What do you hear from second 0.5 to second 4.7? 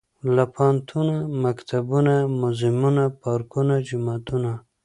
پوهنتونه، مکتبونه موزيمونه، پارکونه، جوماتونه.